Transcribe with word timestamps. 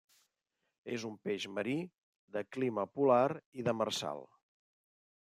És 0.93 1.03
un 1.09 1.19
peix 1.27 1.43
marí, 1.57 1.75
de 2.37 2.43
clima 2.57 2.87
polar 2.97 3.21
i 3.63 3.67
demersal. 3.69 4.25